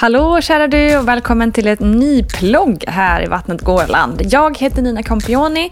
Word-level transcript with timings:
Hallå 0.00 0.40
kära 0.40 0.68
du 0.68 0.96
och 0.96 1.08
välkommen 1.08 1.52
till 1.52 1.68
ett 1.68 1.80
ny 1.80 2.22
plogg 2.22 2.84
här 2.88 3.22
i 3.22 3.26
Vattnet 3.26 3.60
Gårland. 3.60 4.22
Jag 4.24 4.58
heter 4.58 4.82
Nina 4.82 5.02
Campioni 5.02 5.70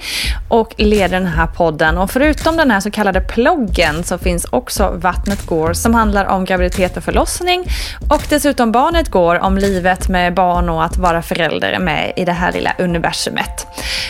och 0.48 0.74
leder 0.76 1.20
den 1.20 1.26
här 1.26 1.46
podden. 1.46 1.98
Och 1.98 2.10
förutom 2.10 2.56
den 2.56 2.70
här 2.70 2.80
så 2.80 2.90
kallade 2.90 3.20
ploggen 3.20 4.04
så 4.04 4.18
finns 4.18 4.44
också 4.44 4.92
Vattnet 4.96 5.46
går 5.46 5.72
som 5.72 5.94
handlar 5.94 6.24
om 6.24 6.44
graviditet 6.44 6.96
och 6.96 7.04
förlossning. 7.04 7.64
Och 8.10 8.22
dessutom 8.28 8.72
Barnet 8.72 9.08
går 9.08 9.38
om 9.38 9.58
livet 9.58 10.08
med 10.08 10.34
barn 10.34 10.68
och 10.68 10.84
att 10.84 10.96
vara 10.96 11.22
förälder 11.22 11.78
med 11.78 12.12
i 12.16 12.24
det 12.24 12.32
här 12.32 12.52
lilla 12.52 12.72
universumet. 12.78 13.66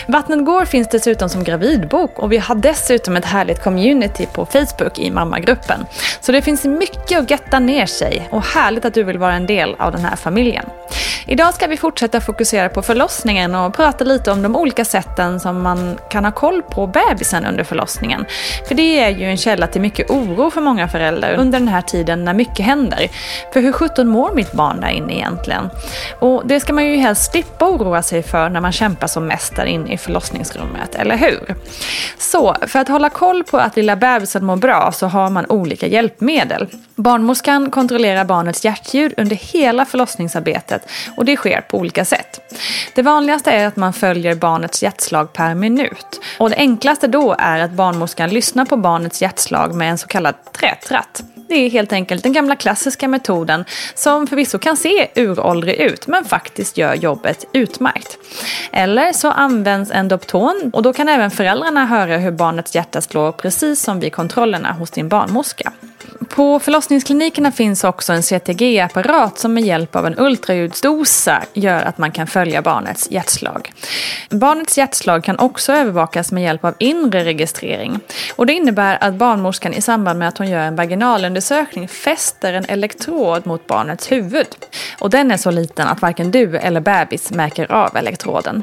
Vattnet 0.09 0.45
går 0.45 0.65
finns 0.65 0.89
dessutom 0.89 1.29
som 1.29 1.45
gravidbok 1.45 2.19
och 2.19 2.33
vi 2.33 2.39
har 2.39 2.55
dessutom 2.55 3.17
ett 3.17 3.25
härligt 3.25 3.63
community 3.63 4.27
på 4.27 4.47
Facebook 4.47 4.99
i 4.99 5.11
mammagruppen. 5.11 5.87
Så 6.21 6.33
det 6.33 6.43
finns 6.43 6.65
mycket 6.65 7.19
att 7.19 7.31
getta 7.31 7.59
ner 7.59 7.87
sig 7.87 8.29
och 8.31 8.43
härligt 8.43 8.85
att 8.85 8.95
du 8.95 9.03
vill 9.03 9.19
vara 9.19 9.35
en 9.35 9.47
del 9.47 9.75
av 9.79 9.93
den 9.93 10.06
här 10.07 10.17
familjen. 10.17 10.65
Idag 11.29 11.55
ska 11.55 11.67
vi 11.67 11.77
fortsätta 11.77 12.21
fokusera 12.21 12.69
på 12.69 12.83
förlossningen 12.83 13.55
och 13.55 13.75
prata 13.75 14.05
lite 14.05 14.31
om 14.33 14.43
de 14.43 14.57
olika 14.57 14.85
sätten 14.85 15.41
som 15.41 15.63
man 15.63 15.99
kan 16.11 16.25
ha 16.25 16.33
koll 16.33 16.63
på 16.63 16.87
bebisen 16.87 17.47
under 17.47 17.65
förlossningen. 17.65 18.25
För 18.69 18.75
det 18.75 19.01
är 19.01 19.09
ju 19.09 19.25
en 19.25 19.37
källa 19.37 19.67
till 19.67 19.81
mycket 19.81 20.11
oro 20.11 20.51
för 20.51 20.61
många 20.61 20.89
föräldrar 20.89 21.35
under 21.35 21.59
den 21.59 21.69
här 21.69 21.83
tiden 21.83 22.25
när 22.25 22.35
mycket 22.35 22.67
händer. 22.67 23.09
För 23.53 23.61
hur 23.61 23.73
17 23.73 24.09
mår 24.09 24.33
mitt 24.35 24.53
barn 24.53 24.81
där 24.81 24.89
inne 24.89 25.15
egentligen? 25.15 25.71
Och 26.21 26.43
det 26.45 26.61
ska 26.61 26.73
man 26.73 26.87
ju 26.87 26.97
helst 26.97 27.33
slippa 27.33 27.69
oroa 27.69 28.03
sig 28.03 28.23
för 28.23 28.49
när 28.49 28.61
man 28.61 28.73
kämpar 28.73 29.07
som 29.07 29.27
mest 29.27 29.57
där 29.57 29.65
inne 29.65 29.93
i 29.93 29.99
förlossningsrummet, 29.99 30.95
eller 30.95 31.17
hur? 31.17 31.55
Så, 32.19 32.57
för 32.67 32.79
att 32.79 32.89
hålla 32.89 33.11
koll 33.11 33.45
på 33.45 33.59
att 33.59 33.77
lilla 33.77 33.97
bebisen 33.97 34.45
mår 34.45 34.57
bra 34.57 34.93
så 34.93 35.07
har 35.07 35.31
man 35.31 35.47
olika 35.49 35.87
hjälpmedel. 35.87 36.67
Barnmorskan 36.95 37.71
kontrollerar 37.71 38.25
barnets 38.25 38.65
hjärtljud 38.65 39.15
under 39.17 39.37
hela 39.37 39.85
förlossningen 39.85 39.96
förlossningsarbetet 39.97 40.89
och 41.17 41.25
det 41.25 41.37
sker 41.37 41.61
på 41.61 41.79
olika 41.79 42.05
sätt. 42.05 42.41
Det 42.95 43.03
vanligaste 43.03 43.51
är 43.51 43.67
att 43.67 43.77
man 43.77 43.93
följer 43.93 44.35
barnets 44.35 44.83
hjärtslag 44.83 45.33
per 45.33 45.55
minut. 45.55 46.21
Och 46.39 46.51
det 46.51 46.57
enklaste 46.57 47.07
då 47.07 47.37
är 47.39 47.59
att 47.59 47.71
barnmorskan 47.71 48.31
lyssnar 48.31 48.65
på 48.65 48.77
barnets 48.77 49.23
hjärtslag 49.23 49.75
med 49.75 49.91
en 49.91 49.99
så 49.99 50.07
kallad 50.07 50.35
trätratt. 50.53 51.23
Det 51.49 51.55
är 51.55 51.71
helt 51.71 51.93
enkelt 51.93 52.23
den 52.23 52.33
gamla 52.33 52.57
klassiska 52.57 53.09
metoden 53.09 53.65
som 53.95 54.27
förvisso 54.27 54.59
kan 54.59 54.77
se 54.77 55.09
uråldrig 55.15 55.75
ut 55.75 56.07
men 56.07 56.25
faktiskt 56.25 56.79
gör 56.79 56.95
jobbet 56.95 57.45
utmärkt. 57.53 58.19
Eller 58.73 59.13
så 59.13 59.31
används 59.31 59.91
en 59.91 60.09
Dopton 60.09 60.71
och 60.73 60.83
då 60.83 60.93
kan 60.93 61.09
även 61.09 61.31
föräldrarna 61.31 61.87
höra 61.87 62.17
hur 62.17 62.31
barnets 62.31 62.75
hjärta 62.75 63.01
slår 63.01 63.33
precis 63.33 63.83
som 63.83 64.01
vid 64.01 64.13
kontrollerna 64.13 64.73
hos 64.73 64.91
din 64.91 65.09
barnmorska. 65.09 65.73
På 66.29 66.59
förlossningsklinikerna 66.59 67.53
finns 67.53 67.85
också 67.85 68.13
en 68.13 68.23
CTG-apparat 68.23 69.39
som 69.39 69.55
med 69.55 69.63
hjälp 69.63 69.97
av 69.97 70.07
en 70.07 70.19
ultraljudsdosa 70.19 71.43
gör 71.55 71.83
att 71.83 71.99
man 71.99 72.13
kan 72.13 72.27
följa 72.27 72.63
barnets 72.63 73.11
hjärtslag. 73.11 73.73
Barnets 74.31 74.79
hjärtslag 74.79 75.25
kan 75.25 75.39
också 75.39 75.73
övervakas 75.73 76.33
med 76.33 76.43
hjälp 76.43 76.65
av 76.65 76.75
inre 76.79 77.25
registrering. 77.25 78.01
Och 78.37 78.47
det 78.47 78.53
innebär 78.53 78.99
att 79.01 79.15
barnmorskan 79.15 79.75
i 79.75 79.81
samband 79.81 80.19
med 80.19 80.29
att 80.29 80.39
hon 80.39 80.49
gör 80.49 80.61
en 80.61 80.77
vaginalundersökning 80.77 81.89
fäster 81.89 82.53
en 82.53 82.65
elektrod 82.65 83.47
mot 83.47 83.67
barnets 83.67 84.13
huvud. 84.13 84.47
Och 84.99 85.11
den 85.11 85.31
är 85.31 85.37
så 85.37 85.51
liten 85.51 85.89
att 85.89 86.03
varken 86.03 86.31
du 86.31 86.57
eller 86.57 86.81
bebis 86.81 87.31
märker 87.31 87.73
av 87.73 87.97
elektroden. 87.97 88.63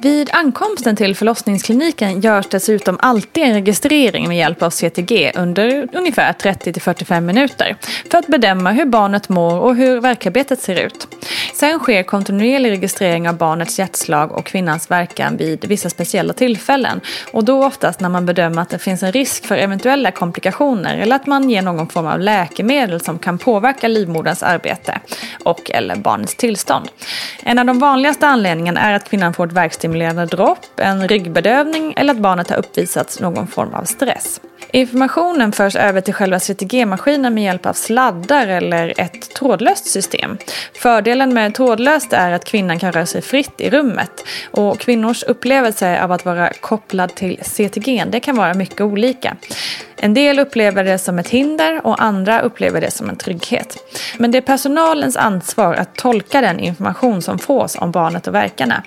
Vid 0.00 0.30
ankomsten 0.32 0.96
till 0.96 1.16
förlossningskliniken 1.16 2.20
görs 2.20 2.46
dessutom 2.46 2.98
alltid 3.00 3.44
en 3.44 3.54
registrering 3.54 4.28
med 4.28 4.36
hjälp 4.36 4.62
av 4.62 4.70
CTG 4.70 5.32
under 5.34 5.88
ungefär 5.92 6.32
30-45 6.32 7.20
minuter 7.20 7.76
för 8.10 8.18
att 8.18 8.26
bedöma 8.26 8.72
hur 8.72 8.84
barnet 8.84 9.28
mår 9.28 9.60
och 9.60 9.76
hur 9.76 10.00
verkarbetet 10.00 10.60
ser 10.60 10.80
ut. 10.86 11.08
Sen 11.58 11.78
sker 11.78 12.02
kontinuerlig 12.02 12.70
registrering 12.70 13.28
av 13.28 13.36
barnets 13.36 13.78
hjärtslag 13.78 14.32
och 14.32 14.46
kvinnans 14.46 14.90
verkan 14.90 15.36
vid 15.36 15.64
vissa 15.64 15.90
speciella 15.90 16.32
tillfällen 16.32 17.00
och 17.32 17.44
då 17.44 17.66
oftast 17.66 18.00
när 18.00 18.08
man 18.08 18.26
bedömer 18.26 18.62
att 18.62 18.68
det 18.70 18.78
finns 18.78 19.02
en 19.02 19.12
risk 19.12 19.46
för 19.46 19.56
eventuella 19.56 20.10
komplikationer 20.10 20.98
eller 20.98 21.16
att 21.16 21.26
man 21.26 21.50
ger 21.50 21.62
någon 21.62 21.88
form 21.88 22.06
av 22.06 22.20
läkemedel 22.20 23.00
som 23.00 23.18
kan 23.18 23.38
påverka 23.38 23.88
livmoderns 23.88 24.42
arbete 24.42 25.00
och 25.44 25.70
eller 25.70 25.96
barnets 25.96 26.34
tillstånd. 26.34 26.88
En 27.42 27.58
av 27.58 27.66
de 27.66 27.78
vanligaste 27.78 28.26
anledningarna 28.26 28.80
är 28.80 28.94
att 28.94 29.08
kvinnan 29.08 29.34
får 29.34 29.46
ett 29.46 29.52
värkstimulerande 29.52 30.26
dropp, 30.26 30.66
en 30.76 31.08
ryggbedövning 31.08 31.94
eller 31.96 32.14
att 32.14 32.20
barnet 32.20 32.50
har 32.50 32.56
uppvisats 32.56 33.20
någon 33.20 33.46
form 33.46 33.74
av 33.74 33.84
stress. 33.84 34.40
Informationen 34.70 35.52
förs 35.52 35.76
över 35.76 36.00
till 36.00 36.14
själva 36.14 36.40
CTG-maskinen 36.40 37.34
med 37.34 37.44
hjälp 37.44 37.66
av 37.66 37.72
sladdar 37.72 38.46
eller 38.46 39.00
ett 39.00 39.34
trådlöst 39.34 39.86
system. 39.86 40.38
Fördelen 40.74 41.34
med 41.34 41.47
trådlöst 41.52 42.12
är 42.12 42.32
att 42.32 42.44
kvinnan 42.44 42.78
kan 42.78 42.92
röra 42.92 43.06
sig 43.06 43.22
fritt 43.22 43.60
i 43.60 43.70
rummet 43.70 44.24
och 44.50 44.78
kvinnors 44.78 45.22
upplevelse 45.22 46.02
av 46.02 46.12
att 46.12 46.24
vara 46.24 46.52
kopplad 46.60 47.14
till 47.14 47.38
CTG 47.42 48.04
det 48.10 48.20
kan 48.20 48.36
vara 48.36 48.54
mycket 48.54 48.80
olika. 48.80 49.36
En 50.00 50.14
del 50.14 50.38
upplever 50.38 50.84
det 50.84 50.98
som 50.98 51.18
ett 51.18 51.28
hinder 51.28 51.86
och 51.86 52.02
andra 52.02 52.40
upplever 52.40 52.80
det 52.80 52.90
som 52.90 53.08
en 53.08 53.16
trygghet. 53.16 53.76
Men 54.18 54.30
det 54.30 54.38
är 54.38 54.42
personalens 54.42 55.16
ansvar 55.16 55.74
att 55.74 55.96
tolka 55.96 56.40
den 56.40 56.60
information 56.60 57.22
som 57.22 57.38
fås 57.38 57.76
om 57.76 57.90
barnet 57.90 58.26
och 58.26 58.34
verkarna. 58.34 58.82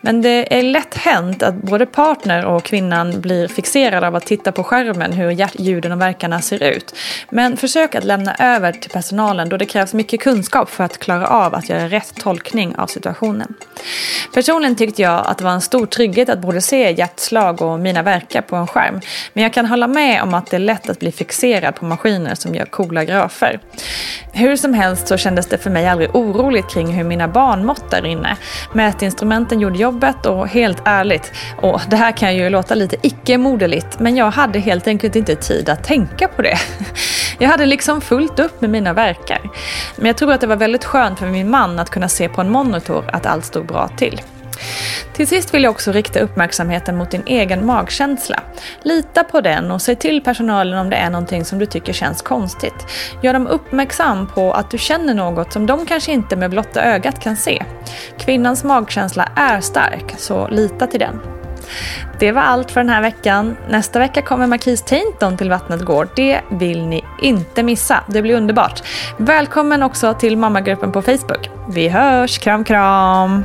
Men 0.00 0.22
det 0.22 0.58
är 0.58 0.62
lätt 0.62 0.94
hänt 0.94 1.42
att 1.42 1.54
både 1.54 1.86
partner 1.86 2.44
och 2.44 2.64
kvinnan 2.64 3.20
blir 3.20 3.48
fixerade 3.48 4.06
av 4.06 4.14
att 4.14 4.26
titta 4.26 4.52
på 4.52 4.64
skärmen 4.64 5.12
hur 5.12 5.60
ljuden 5.60 5.92
och 5.92 6.00
verkarna 6.00 6.40
ser 6.40 6.62
ut. 6.62 6.94
Men 7.30 7.56
försök 7.56 7.94
att 7.94 8.04
lämna 8.04 8.34
över 8.34 8.72
till 8.72 8.90
personalen 8.90 9.48
då 9.48 9.56
det 9.56 9.66
krävs 9.66 9.94
mycket 9.94 10.20
kunskap 10.20 10.70
för 10.70 10.84
att 10.84 10.98
klara 10.98 11.26
av 11.26 11.54
att 11.54 11.68
göra 11.68 11.88
rätt 11.88 12.14
tolkning 12.20 12.76
av 12.76 12.86
situationen. 12.86 13.54
Personligen 14.34 14.76
tyckte 14.76 15.02
jag 15.02 15.26
att 15.26 15.38
det 15.38 15.44
var 15.44 15.50
en 15.50 15.60
stor 15.60 15.86
trygghet 15.86 16.28
att 16.28 16.38
både 16.38 16.60
se 16.60 16.92
hjärtslag 16.92 17.62
och 17.62 17.80
mina 17.80 18.02
verkar 18.02 18.40
på 18.40 18.56
en 18.56 18.66
skärm. 18.66 19.00
Men 19.32 19.42
jag 19.42 19.52
kan 19.52 19.66
hålla 19.66 19.86
med 19.86 20.22
om 20.22 20.34
att 20.34 20.50
det 20.50 20.55
är 20.56 20.60
lätt 20.60 20.90
att 20.90 20.98
bli 20.98 21.12
fixerad 21.12 21.74
på 21.74 21.84
maskiner 21.84 22.34
som 22.34 22.54
gör 22.54 22.64
coola 22.64 23.04
grafer. 23.04 23.60
Hur 24.32 24.56
som 24.56 24.74
helst 24.74 25.08
så 25.08 25.16
kändes 25.16 25.46
det 25.46 25.58
för 25.58 25.70
mig 25.70 25.88
aldrig 25.88 26.16
oroligt 26.16 26.70
kring 26.70 26.86
hur 26.86 27.04
mina 27.04 27.28
barn 27.28 27.66
mått 27.66 27.90
där 27.90 28.06
inne. 28.06 28.36
Mätinstrumenten 28.72 29.60
gjorde 29.60 29.78
jobbet 29.78 30.26
och 30.26 30.48
helt 30.48 30.82
ärligt, 30.84 31.32
och 31.62 31.80
det 31.88 31.96
här 31.96 32.12
kan 32.12 32.36
ju 32.36 32.50
låta 32.50 32.74
lite 32.74 32.96
icke-moderligt, 33.02 33.98
men 33.98 34.16
jag 34.16 34.30
hade 34.30 34.58
helt 34.58 34.86
enkelt 34.86 35.16
inte 35.16 35.36
tid 35.36 35.68
att 35.68 35.84
tänka 35.84 36.28
på 36.28 36.42
det. 36.42 36.58
Jag 37.38 37.48
hade 37.48 37.66
liksom 37.66 38.00
fullt 38.00 38.38
upp 38.38 38.60
med 38.60 38.70
mina 38.70 38.92
verkar. 38.92 39.40
Men 39.96 40.06
jag 40.06 40.16
tror 40.16 40.32
att 40.32 40.40
det 40.40 40.46
var 40.46 40.56
väldigt 40.56 40.84
skönt 40.84 41.18
för 41.18 41.26
min 41.26 41.50
man 41.50 41.78
att 41.78 41.90
kunna 41.90 42.08
se 42.08 42.28
på 42.28 42.40
en 42.40 42.50
monitor 42.50 43.04
att 43.12 43.26
allt 43.26 43.44
stod 43.44 43.66
bra 43.66 43.88
till. 43.88 44.20
Till 45.12 45.26
sist 45.26 45.54
vill 45.54 45.62
jag 45.62 45.70
också 45.70 45.92
rikta 45.92 46.20
uppmärksamheten 46.20 46.96
mot 46.96 47.10
din 47.10 47.22
egen 47.26 47.66
magkänsla. 47.66 48.40
Lita 48.82 49.24
på 49.24 49.40
den 49.40 49.70
och 49.70 49.82
säg 49.82 49.96
till 49.96 50.24
personalen 50.24 50.78
om 50.78 50.90
det 50.90 50.96
är 50.96 51.10
någonting 51.10 51.44
som 51.44 51.58
du 51.58 51.66
tycker 51.66 51.92
känns 51.92 52.22
konstigt. 52.22 52.86
Gör 53.22 53.32
dem 53.32 53.46
uppmärksam 53.46 54.26
på 54.26 54.52
att 54.52 54.70
du 54.70 54.78
känner 54.78 55.14
något 55.14 55.52
som 55.52 55.66
de 55.66 55.86
kanske 55.86 56.12
inte 56.12 56.36
med 56.36 56.50
blotta 56.50 56.82
ögat 56.82 57.20
kan 57.20 57.36
se. 57.36 57.64
Kvinnans 58.18 58.64
magkänsla 58.64 59.28
är 59.36 59.60
stark, 59.60 60.14
så 60.18 60.48
lita 60.48 60.86
till 60.86 61.00
den. 61.00 61.20
Det 62.18 62.32
var 62.32 62.42
allt 62.42 62.70
för 62.70 62.80
den 62.80 62.88
här 62.88 63.02
veckan. 63.02 63.56
Nästa 63.68 63.98
vecka 63.98 64.22
kommer 64.22 64.46
Marquis 64.46 64.82
Tainton 64.82 65.36
till 65.36 65.50
Vattnet 65.50 65.84
Gård. 65.84 66.08
Det 66.16 66.40
vill 66.50 66.86
ni 66.86 67.04
inte 67.22 67.62
missa. 67.62 68.04
Det 68.08 68.22
blir 68.22 68.36
underbart. 68.36 68.82
Välkommen 69.16 69.82
också 69.82 70.14
till 70.14 70.36
mammagruppen 70.36 70.92
på 70.92 71.02
Facebook. 71.02 71.50
Vi 71.68 71.88
hörs, 71.88 72.38
kram 72.38 72.64
kram! 72.64 73.44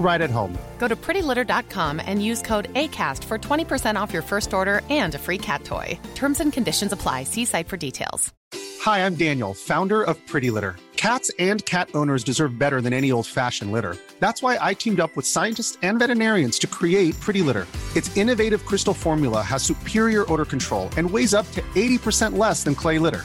right 0.00 0.20
at 0.20 0.30
home. 0.30 0.58
Go 0.78 0.88
to 0.88 0.96
prettylitter.com 0.96 2.02
and 2.04 2.24
use 2.24 2.42
code 2.42 2.72
ACAST 2.74 3.22
for 3.24 3.38
20% 3.38 3.94
off 4.00 4.12
your 4.12 4.22
first 4.22 4.52
order 4.52 4.82
and 4.90 5.14
a 5.14 5.18
free 5.18 5.38
cat 5.38 5.62
toy. 5.62 5.96
Terms 6.14 6.40
and 6.40 6.52
conditions 6.52 6.90
apply. 6.90 7.24
See 7.24 7.44
site 7.44 7.68
for 7.68 7.76
details. 7.76 8.32
Hi, 8.80 9.04
I'm 9.04 9.14
Daniel, 9.14 9.52
founder 9.52 10.02
of 10.02 10.16
Pretty 10.26 10.50
Litter. 10.50 10.74
Cats 10.96 11.30
and 11.38 11.64
cat 11.66 11.90
owners 11.94 12.24
deserve 12.24 12.58
better 12.58 12.80
than 12.80 12.92
any 12.92 13.12
old 13.12 13.26
fashioned 13.26 13.72
litter. 13.72 13.96
That's 14.20 14.42
why 14.42 14.58
I 14.60 14.74
teamed 14.74 15.00
up 15.00 15.16
with 15.16 15.26
scientists 15.26 15.76
and 15.82 15.98
veterinarians 15.98 16.58
to 16.60 16.66
create 16.66 17.18
Pretty 17.20 17.42
Litter. 17.42 17.66
Its 17.94 18.14
innovative 18.16 18.64
crystal 18.64 18.94
formula 18.94 19.42
has 19.42 19.62
superior 19.62 20.30
odor 20.32 20.44
control 20.44 20.88
and 20.96 21.10
weighs 21.10 21.34
up 21.34 21.50
to 21.52 21.62
80% 21.74 22.38
less 22.38 22.64
than 22.64 22.74
clay 22.74 22.98
litter. 22.98 23.24